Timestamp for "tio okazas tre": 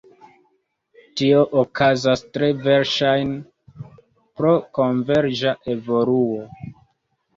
1.19-2.49